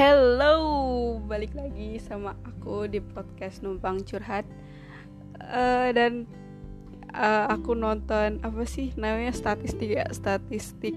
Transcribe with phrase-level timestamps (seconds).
[0.00, 0.56] Hello,
[1.28, 4.48] balik lagi sama aku di podcast numpang curhat
[5.36, 6.24] uh, dan
[7.12, 10.96] uh, aku nonton apa sih namanya statistik ya statistik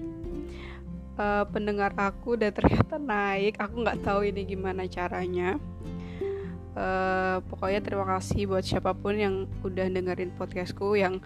[1.20, 3.60] uh, pendengar aku dan ternyata naik.
[3.60, 5.60] Aku nggak tahu ini gimana caranya.
[6.72, 11.20] Uh, pokoknya terima kasih buat siapa pun yang udah dengerin podcastku yang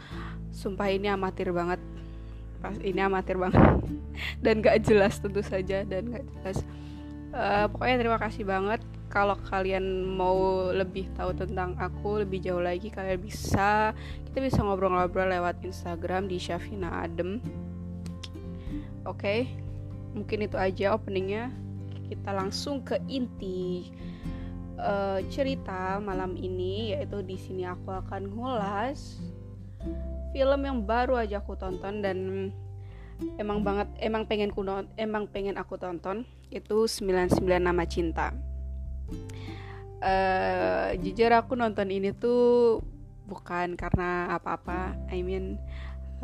[0.51, 1.79] sumpah ini amatir banget
[2.59, 3.62] pas ini amatir banget
[4.42, 6.59] dan gak jelas tentu saja dan gak jelas
[7.32, 8.80] uh, pokoknya terima kasih banget.
[9.09, 13.96] Kalau kalian mau lebih tahu tentang aku lebih jauh lagi kalian bisa.
[14.28, 17.41] Kita bisa ngobrol-ngobrol lewat Instagram di Syafina Adem.
[19.09, 19.41] Oke okay,
[20.12, 21.48] mungkin itu aja openingnya.
[22.09, 23.88] Kita langsung ke inti
[24.80, 29.19] uh, cerita malam ini yaitu di sini aku akan ngulas
[30.33, 32.50] film yang baru aja aku tonton dan
[33.41, 34.62] emang banget emang pengen ku
[34.94, 38.32] emang pengen aku tonton itu 99 nama cinta.
[39.98, 42.80] Uh, jujur aku nonton ini tuh
[43.28, 44.96] bukan karena apa-apa.
[45.12, 45.60] I mean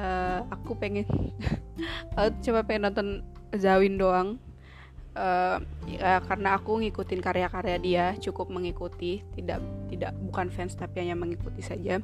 [0.00, 1.04] uh, aku pengen
[2.16, 3.08] aku coba pengen nonton
[3.54, 4.40] Zawin doang.
[5.14, 11.14] Uh, ya, karena aku ngikutin karya-karya dia cukup mengikuti tidak tidak bukan fans tapi hanya
[11.14, 12.02] mengikuti saja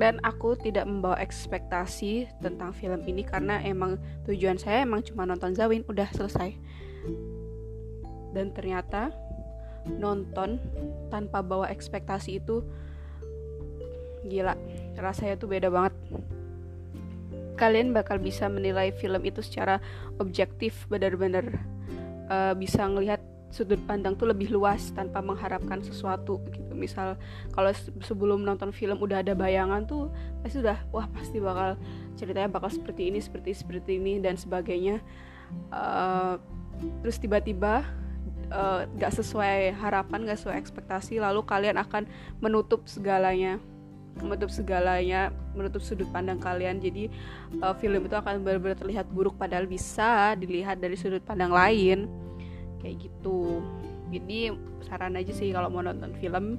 [0.00, 5.52] dan aku tidak membawa ekspektasi tentang film ini karena emang tujuan saya emang cuma nonton
[5.52, 6.56] Zawin udah selesai.
[8.32, 9.12] Dan ternyata
[9.84, 10.56] nonton
[11.12, 12.64] tanpa bawa ekspektasi itu
[14.24, 14.56] gila
[14.96, 15.92] rasanya tuh beda banget.
[17.60, 19.84] Kalian bakal bisa menilai film itu secara
[20.16, 21.60] objektif benar-benar
[22.32, 23.20] uh, bisa ngelihat
[23.50, 26.72] sudut pandang tuh lebih luas tanpa mengharapkan sesuatu gitu.
[26.72, 27.18] Misal
[27.50, 30.08] kalau sebelum nonton film udah ada bayangan tuh
[30.40, 31.74] pasti udah wah pasti bakal
[32.14, 35.02] ceritanya bakal seperti ini seperti seperti ini dan sebagainya.
[35.74, 36.38] Uh,
[37.02, 37.82] terus tiba-tiba
[38.54, 42.06] uh, gak sesuai harapan gak sesuai ekspektasi lalu kalian akan
[42.38, 43.58] menutup segalanya
[44.22, 46.78] menutup segalanya menutup sudut pandang kalian.
[46.78, 47.10] Jadi
[47.62, 52.29] uh, film itu akan benar-benar terlihat buruk padahal bisa dilihat dari sudut pandang lain
[52.80, 53.60] kayak gitu.
[54.10, 54.50] Jadi
[54.82, 56.58] saran aja sih kalau mau nonton film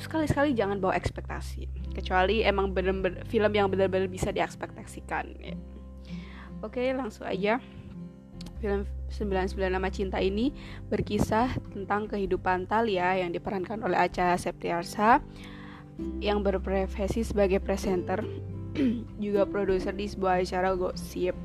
[0.00, 1.70] sekali-sekali jangan bawa ekspektasi.
[1.94, 5.54] Kecuali emang bener-bener film yang benar-benar bisa diekspektasikan ya.
[6.62, 7.60] oke langsung aja.
[8.58, 10.50] Film 99 Nama Cinta ini
[10.88, 15.20] berkisah tentang kehidupan Talia yang diperankan oleh Acha Septiarsa
[16.18, 18.24] yang berprofesi sebagai presenter
[19.22, 21.36] juga produser di sebuah acara gosip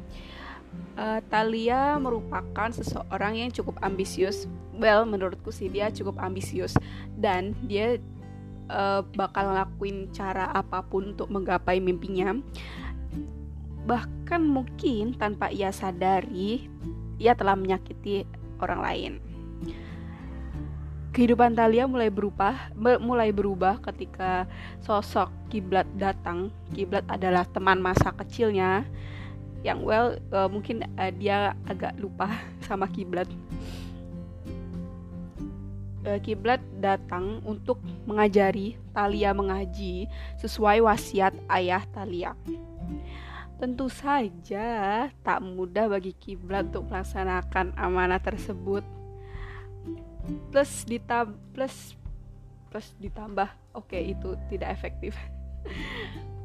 [1.00, 4.46] uh, Talia merupakan seseorang yang cukup ambisius.
[4.76, 6.76] Well, menurutku sih dia cukup ambisius
[7.20, 8.00] dan dia
[8.72, 12.38] uh, bakal ngelakuin cara apa pun untuk menggapai mimpinya.
[13.88, 16.70] Bahkan mungkin tanpa ia sadari,
[17.18, 18.24] ia telah menyakiti
[18.62, 19.14] orang lain.
[21.10, 24.46] Kehidupan Talia mulai berubah, mulai berubah ketika
[24.86, 26.54] sosok Kiblat datang.
[26.78, 28.86] Kiblat adalah teman masa kecilnya
[29.64, 32.32] yang well uh, mungkin uh, dia agak lupa
[32.68, 33.28] sama kiblat.
[36.08, 40.08] Uh, kiblat datang untuk mengajari Talia mengaji
[40.40, 42.32] sesuai wasiat ayah Talia
[43.60, 48.88] tentu saja tak mudah bagi kiblat untuk melaksanakan amanah tersebut.
[50.48, 52.00] Plus ditambah plus
[52.72, 53.52] plus ditambah.
[53.76, 55.14] Oke okay, itu tidak efektif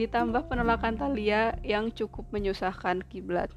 [0.00, 3.52] ditambah penolakan Talia yang cukup menyusahkan kiblat.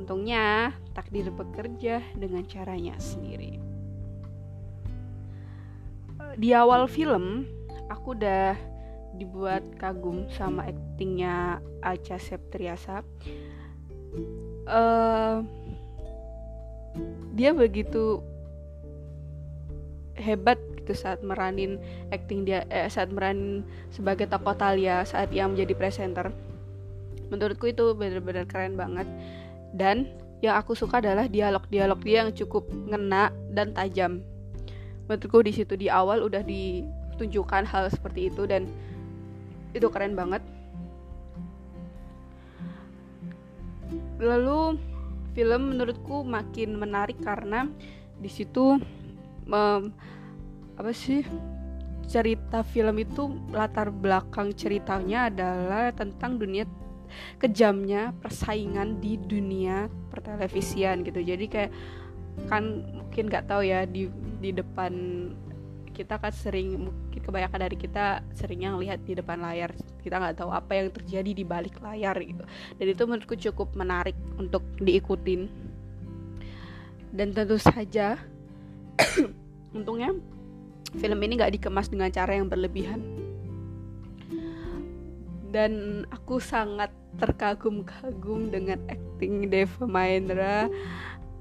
[0.00, 3.60] Untungnya, takdir bekerja dengan caranya sendiri.
[6.40, 7.44] Di awal film,
[7.92, 8.56] aku udah
[9.20, 13.04] dibuat kagum sama aktingnya Acha Septriasa.
[14.64, 15.44] Uh,
[17.36, 18.24] dia begitu
[20.14, 21.80] hebat gitu saat meranin
[22.12, 26.30] acting dia eh, saat meranin sebagai tokoh Talia saat ia menjadi presenter.
[27.32, 29.08] Menurutku itu benar-benar keren banget.
[29.74, 30.06] Dan
[30.44, 34.20] yang aku suka adalah dialog-dialog dia yang cukup ngena dan tajam.
[35.08, 38.68] Menurutku di situ di awal udah ditunjukkan hal seperti itu dan
[39.72, 40.44] itu keren banget.
[44.20, 44.78] Lalu
[45.34, 47.66] film menurutku makin menarik karena
[48.20, 48.78] di situ
[49.48, 51.22] apa sih
[52.04, 56.68] cerita film itu latar belakang ceritanya adalah tentang dunia
[57.38, 61.22] kejamnya persaingan di dunia pertelevisian gitu.
[61.22, 61.72] Jadi kayak
[62.50, 64.10] kan mungkin nggak tahu ya di
[64.42, 64.92] di depan
[65.94, 69.70] kita kan sering mungkin kebanyakan dari kita seringnya ngelihat di depan layar.
[70.02, 72.42] Kita nggak tahu apa yang terjadi di balik layar gitu.
[72.76, 75.46] Dan itu menurutku cukup menarik untuk diikutin.
[77.14, 78.18] Dan tentu saja
[79.76, 80.14] untungnya
[80.94, 83.02] film ini gak dikemas dengan cara yang berlebihan.
[85.54, 86.90] Dan aku sangat
[87.22, 90.66] terkagum-kagum dengan acting Deva Mahendra.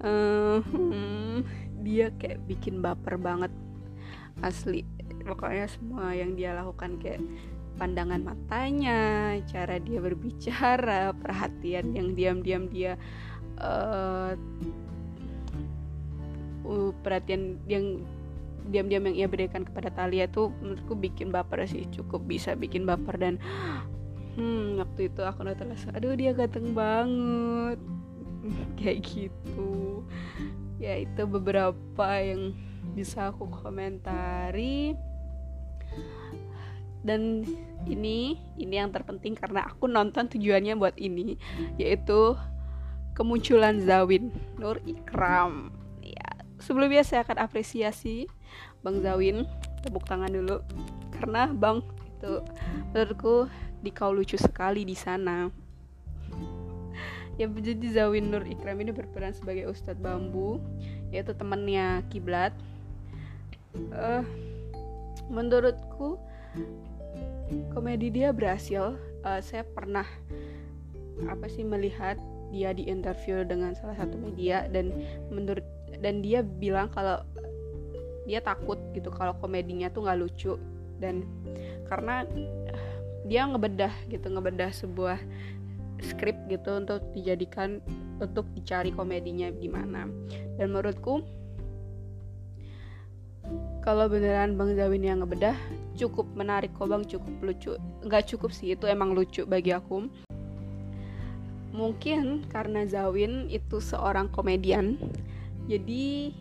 [0.01, 1.41] Hmm,
[1.81, 3.49] dia kayak bikin baper banget.
[4.41, 4.85] Asli
[5.23, 7.23] pokoknya semua yang dia lakukan kayak
[7.79, 12.99] pandangan matanya cara dia berbicara perhatian yang diam-diam dia
[13.57, 14.37] uh,
[16.65, 18.03] uh, perhatian yang
[18.71, 23.19] diam-diam yang ia berikan kepada Talia tuh menurutku bikin baper sih cukup bisa bikin baper
[23.19, 23.35] dan
[24.39, 27.79] hmm waktu itu aku udah terasa aduh dia ganteng banget.
[28.79, 30.03] Kayak gitu.
[30.79, 32.55] Ya itu beberapa yang
[32.95, 34.95] bisa aku komentari.
[37.03, 37.43] Dan
[37.83, 41.35] ini ini yang terpenting karena aku nonton tujuannya buat ini
[41.75, 42.31] yaitu
[43.11, 45.82] kemunculan Zawin Nur Ikram
[46.63, 48.31] sebelumnya saya akan apresiasi
[48.79, 49.43] Bang Zawin.
[49.83, 50.63] Tepuk tangan dulu.
[51.11, 51.83] Karena Bang
[52.23, 52.39] itu
[52.95, 53.51] menurutku
[53.83, 55.51] di kau lucu sekali di sana.
[57.35, 60.61] Ya jadi Zawin Nur Ikram ini berperan sebagai Ustadz Bambu
[61.11, 62.55] yaitu temannya Kiblat.
[63.89, 64.21] Uh,
[65.27, 66.21] menurutku
[67.73, 68.95] komedi dia berhasil.
[69.25, 70.05] Uh, saya pernah
[71.25, 72.17] apa sih melihat
[72.53, 74.93] dia di interview dengan salah satu media dan
[75.33, 75.65] menurut
[75.97, 77.25] dan dia bilang kalau
[78.29, 80.53] dia takut gitu kalau komedinya tuh nggak lucu
[81.01, 81.25] dan
[81.89, 82.23] karena
[83.25, 85.17] dia ngebedah gitu ngebedah sebuah
[86.03, 87.79] skrip gitu untuk dijadikan
[88.19, 90.07] untuk dicari komedinya gimana.
[90.59, 91.23] Dan menurutku
[93.83, 95.55] kalau beneran Bang Zawin yang ngebedah
[95.95, 97.75] cukup menarik kok Bang cukup lucu.
[98.03, 100.07] Nggak cukup sih itu emang lucu bagi aku
[101.73, 105.01] mungkin karena Zawin itu seorang komedian.
[105.65, 106.31] Jadi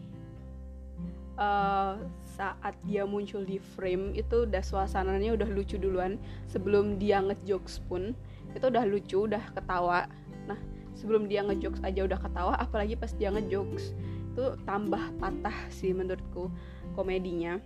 [1.41, 6.21] uh, saat dia muncul di frame itu udah suasananya udah lucu duluan.
[6.53, 8.13] Sebelum dia ngejokes pun
[8.53, 10.05] itu udah lucu udah ketawa.
[10.45, 10.61] Nah
[10.93, 13.97] sebelum dia ngejokes aja udah ketawa apalagi pas dia ngejokes
[14.33, 16.53] itu tambah patah sih menurutku
[16.93, 17.57] komedinya.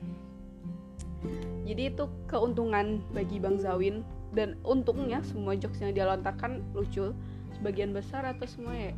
[1.67, 4.07] Jadi itu keuntungan bagi Bang Zawin.
[4.35, 7.17] Dan untungnya semua jokes yang dia lontarkan lucu
[7.57, 8.93] sebagian besar atau semua ya?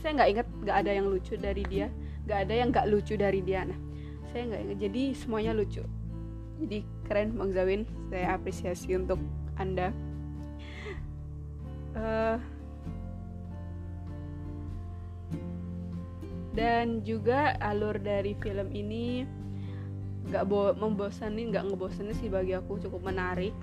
[0.00, 1.92] Saya nggak ingat nggak ada yang lucu dari dia.
[2.24, 3.68] Nggak ada yang nggak lucu dari dia.
[3.68, 3.78] Nah
[4.32, 4.78] saya nggak ingat.
[4.80, 5.84] Jadi semuanya lucu.
[6.64, 7.82] Jadi keren bang Zawin.
[8.08, 9.20] Saya apresiasi untuk
[9.60, 9.92] anda.
[11.98, 12.38] Uh,
[16.54, 19.26] dan juga alur dari film ini
[20.28, 20.44] nggak
[20.78, 22.78] membosanin nggak ngebosanin sih bagi aku.
[22.78, 23.54] Cukup menarik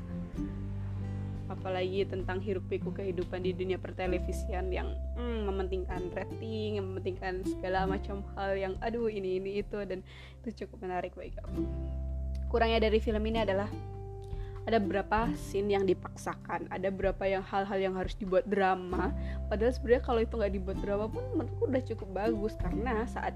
[1.65, 8.21] apalagi tentang hiruk pikuk kehidupan di dunia pertelevisian yang hmm, mementingkan rating, mementingkan segala macam
[8.37, 10.05] hal yang aduh ini ini itu dan
[10.45, 11.65] itu cukup menarik bagi aku.
[12.53, 13.65] Kurangnya dari film ini adalah
[14.69, 19.09] ada beberapa scene yang dipaksakan, ada beberapa yang hal-hal yang harus dibuat drama.
[19.49, 23.33] Padahal sebenarnya kalau itu nggak dibuat drama pun menurutku udah cukup bagus karena saat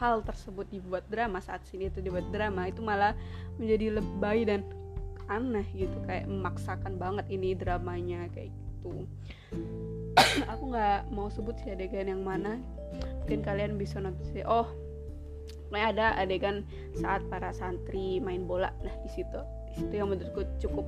[0.00, 3.12] hal tersebut dibuat drama, saat scene itu dibuat drama itu malah
[3.60, 4.64] menjadi lebay dan
[5.28, 9.08] aneh gitu kayak memaksakan banget ini dramanya kayak gitu.
[10.52, 12.60] Aku nggak mau sebut si adegan yang mana.
[13.24, 13.98] Mungkin kalian bisa
[14.30, 14.68] sih oh
[15.72, 16.62] nah ada adegan
[16.94, 18.70] saat para santri main bola.
[18.84, 19.40] Nah di situ
[19.72, 20.86] di situ yang menurutku cukup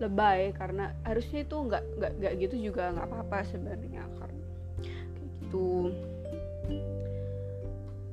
[0.00, 4.46] lebay karena harusnya itu nggak nggak nggak gitu juga nggak apa-apa sebenarnya karena
[5.16, 5.68] kayak gitu.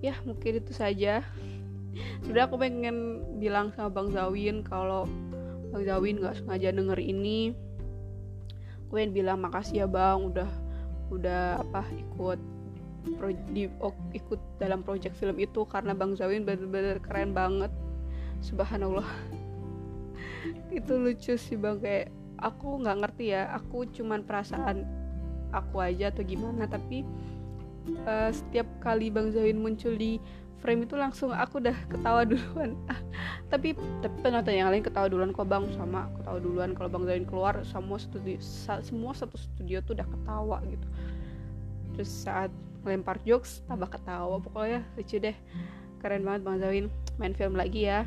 [0.01, 1.21] Ya mungkin itu saja.
[2.21, 5.09] Sudah aku pengen bilang sama bang Zawin kalau
[5.71, 7.53] Bang Zawin nggak sengaja denger ini.
[8.87, 10.49] Gue bilang makasih ya bang udah
[11.11, 12.39] udah apa ikut
[13.15, 17.71] pro, di, oh, ikut dalam project film itu karena bang Zawin bener-bener keren banget.
[18.39, 19.07] Subhanallah.
[20.77, 24.85] Itu lucu sih bang kayak aku nggak ngerti ya aku cuman perasaan
[25.51, 27.01] aku aja atau gimana tapi
[28.05, 30.21] uh, setiap kali bang Zawin muncul di
[30.59, 32.73] frame itu langsung aku udah ketawa duluan.
[33.47, 35.65] Tapi tapi penonton yang lain ketawa duluan kok bang?
[35.73, 38.37] Sama ketawa duluan kalau bang Zain keluar semua studio
[38.83, 40.87] semua satu studio tuh udah ketawa gitu.
[41.97, 42.51] Terus saat
[42.83, 44.85] lempar jokes tambah ketawa pokoknya.
[44.99, 45.37] Lucu deh.
[46.03, 46.85] Keren banget bang Zawin
[47.17, 48.05] main film lagi ya.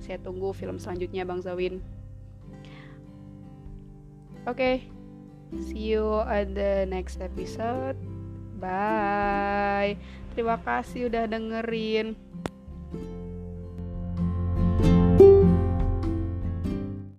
[0.00, 1.84] Saya tunggu film selanjutnya bang Zawin
[4.48, 4.56] oke.
[4.56, 4.74] Okay.
[5.66, 7.98] see you on the next episode
[8.60, 12.14] bye Terima kasih udah dengerin.